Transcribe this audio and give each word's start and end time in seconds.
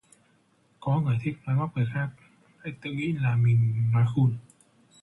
Có 0.79 1.01
người 1.01 1.17
thích 1.23 1.37
nói 1.45 1.55
móc 1.57 1.77
người 1.77 1.85
khác, 1.93 2.09
lại 2.63 2.73
tự 2.81 2.91
nghĩ 2.93 3.11
là 3.13 3.35
mình 3.35 3.89
nói 3.93 4.05
khun 4.15 4.37